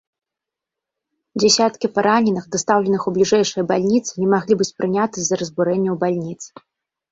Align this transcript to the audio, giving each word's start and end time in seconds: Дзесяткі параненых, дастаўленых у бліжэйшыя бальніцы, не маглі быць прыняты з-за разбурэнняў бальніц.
Дзесяткі 1.43 1.91
параненых, 1.97 2.47
дастаўленых 2.57 3.01
у 3.07 3.13
бліжэйшыя 3.19 3.63
бальніцы, 3.73 4.11
не 4.23 4.27
маглі 4.35 4.53
быць 4.65 4.71
прыняты 4.83 5.15
з-за 5.29 5.35
разбурэнняў 5.45 6.03
бальніц. 6.05 6.39